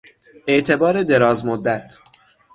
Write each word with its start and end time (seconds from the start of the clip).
اعتبار 0.47 1.03
دراز 1.03 1.45
مدت 1.45 1.99